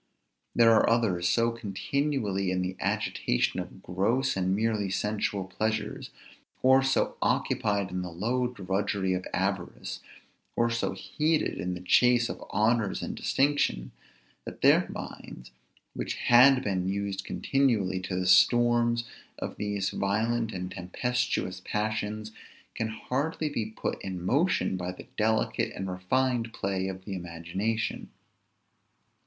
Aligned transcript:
There 0.55 0.71
are 0.71 0.89
others 0.89 1.29
so 1.29 1.51
continually 1.51 2.49
in 2.49 2.63
the 2.63 2.75
agitation 2.79 3.59
of 3.59 3.83
gross 3.83 4.35
and 4.35 4.55
merely 4.55 4.89
sensual 4.89 5.43
pleasures, 5.45 6.09
or 6.63 6.81
so 6.81 7.17
occupied 7.21 7.91
in 7.91 8.01
the 8.01 8.09
low 8.09 8.47
drudgery 8.47 9.13
of 9.13 9.27
avarice, 9.31 9.99
or 10.55 10.71
so 10.71 10.93
heated 10.93 11.59
in 11.59 11.75
the 11.75 11.81
chase 11.81 12.29
of 12.29 12.43
honors 12.49 13.03
and 13.03 13.13
distinction, 13.15 13.91
that 14.43 14.63
their 14.63 14.89
minds, 14.89 15.51
which 15.93 16.15
had 16.15 16.63
been 16.63 16.87
used 16.89 17.23
continually 17.23 17.99
to 17.99 18.15
the 18.15 18.25
storms 18.25 19.03
of 19.37 19.57
these 19.57 19.91
violent 19.91 20.51
and 20.51 20.71
tempestuous 20.71 21.61
passions, 21.63 22.31
can 22.73 22.87
hardly 22.87 23.49
be 23.49 23.67
put 23.67 24.01
in 24.03 24.19
motion 24.25 24.77
by 24.77 24.91
the 24.91 25.05
delicate 25.15 25.71
and 25.75 25.91
refined 25.91 26.51
play 26.53 26.87
of 26.87 27.05
the 27.05 27.13
imagination. 27.13 28.09